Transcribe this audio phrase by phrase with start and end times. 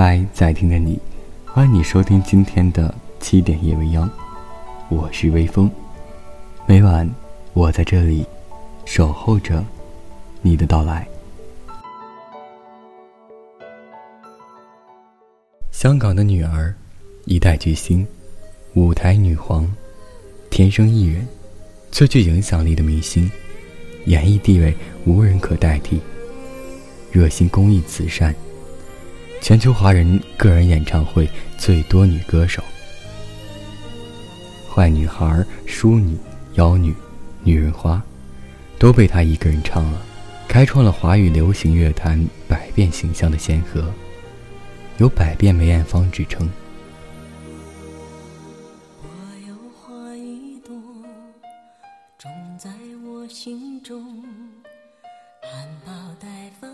[0.00, 0.96] 嗨，在听的你，
[1.44, 4.08] 欢迎你收听今天的七点夜未央，
[4.90, 5.68] 我是微风。
[6.66, 7.12] 每晚
[7.52, 8.24] 我在这里
[8.84, 9.64] 守候着
[10.40, 11.04] 你的到来。
[15.72, 16.72] 香港的女儿，
[17.24, 18.06] 一代巨星，
[18.74, 19.68] 舞台女皇，
[20.48, 21.26] 天生艺人，
[21.90, 23.28] 最具影响力的明星，
[24.04, 24.72] 演艺地位
[25.06, 26.00] 无人可代替，
[27.10, 28.32] 热心公益慈善。
[29.40, 32.62] 全球华人个人演唱会最多女歌手，
[34.68, 36.18] 坏女孩、淑女、
[36.54, 36.94] 妖女、
[37.42, 38.02] 女人花，
[38.78, 40.02] 都被她一个人唱了，
[40.46, 43.90] 开创了华语流行乐坛百变形象的先河，
[44.98, 46.46] 有“百变梅艳芳”之称。
[49.02, 49.08] 我
[49.48, 50.74] 有花一朵，
[52.18, 52.70] 种在
[53.06, 54.22] 我心中，
[55.42, 56.28] 含苞待
[56.60, 56.70] 放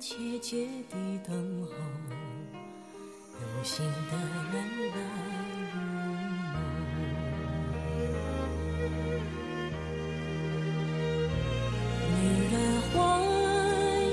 [0.00, 0.96] 切切地
[1.26, 1.72] 等候，
[3.40, 4.96] 有心的人来入梦。
[12.14, 12.16] 女
[12.52, 12.54] 人
[12.92, 12.94] 花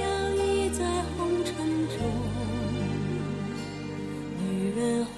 [0.02, 0.80] 摇曳在
[1.16, 1.54] 红尘
[1.90, 1.96] 中，
[4.40, 4.44] 女
[4.76, 5.14] 人花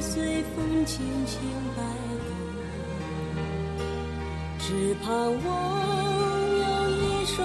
[0.00, 0.14] 随
[0.54, 0.94] 风轻
[1.26, 1.34] 轻
[1.76, 1.82] 摆
[2.22, 2.30] 动，
[4.60, 5.10] 只盼
[5.44, 5.50] 望
[6.56, 7.36] 有一双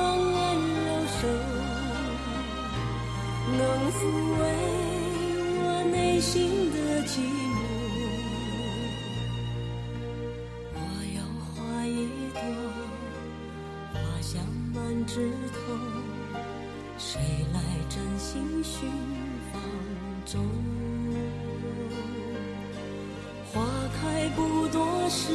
[14.74, 15.74] 满枝头，
[16.98, 17.20] 谁
[17.54, 18.90] 来真心寻
[19.52, 19.62] 芳
[20.26, 20.46] 踪？
[23.52, 23.66] 花
[24.02, 25.34] 开不多时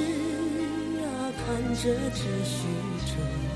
[1.02, 1.04] 啊，
[1.36, 2.66] 看着这虚
[3.06, 3.55] 着。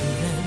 [0.00, 0.06] 走。
[0.06, 0.39] 女人